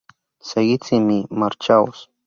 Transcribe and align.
Seguid 0.39 0.81
sin 0.83 1.05
mí. 1.05 1.27
Marchaos. 1.29 2.09